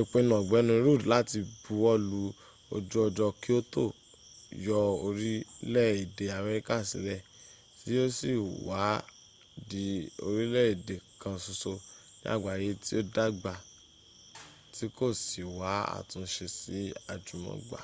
ìpinnú 0.00 0.32
ọ̀gbẹ́ni 0.40 0.74
rudd 0.84 1.02
láti 1.12 1.38
buwọ́lú 1.62 2.20
ojú 2.74 2.96
ọjọ́ 3.06 3.30
kyoto 3.42 3.84
yọ 4.66 4.78
orílẹ̀ 5.06 5.90
èdè 6.02 6.24
amẹríka 6.38 6.76
sílẹ̀ 6.90 7.24
tí 7.78 7.88
yóò 7.98 8.08
sì 8.18 8.30
wá 8.68 8.80
di 9.70 9.84
orílẹ́ 10.26 10.64
èdè 10.74 10.96
kan 11.20 11.36
ṣoṣo 11.44 11.72
ní 12.20 12.26
àgbáyé 12.34 12.70
tí 12.84 12.92
ó 13.00 13.02
dàgbà 13.14 13.54
tí 14.74 14.84
kò 14.96 15.06
sì 15.26 15.40
wá́ 15.58 15.76
àtúnṣe 15.96 16.46
sí 16.58 16.78
àjùmọ̀gbà 17.12 17.80